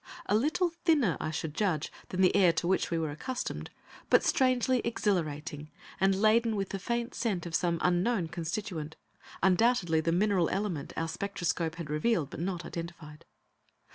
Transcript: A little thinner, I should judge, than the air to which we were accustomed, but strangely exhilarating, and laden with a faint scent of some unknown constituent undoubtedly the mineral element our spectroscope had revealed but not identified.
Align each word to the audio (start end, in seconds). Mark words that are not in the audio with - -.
A 0.25 0.33
little 0.33 0.69
thinner, 0.83 1.15
I 1.19 1.29
should 1.29 1.53
judge, 1.53 1.91
than 2.09 2.21
the 2.21 2.35
air 2.35 2.51
to 2.53 2.67
which 2.67 2.89
we 2.89 2.97
were 2.97 3.11
accustomed, 3.11 3.69
but 4.09 4.23
strangely 4.23 4.79
exhilarating, 4.79 5.69
and 5.99 6.19
laden 6.19 6.55
with 6.55 6.73
a 6.73 6.79
faint 6.79 7.13
scent 7.13 7.45
of 7.45 7.53
some 7.53 7.77
unknown 7.83 8.27
constituent 8.29 8.95
undoubtedly 9.43 10.01
the 10.01 10.11
mineral 10.11 10.49
element 10.49 10.91
our 10.97 11.07
spectroscope 11.07 11.75
had 11.75 11.91
revealed 11.91 12.31
but 12.31 12.39
not 12.39 12.65
identified. 12.65 13.25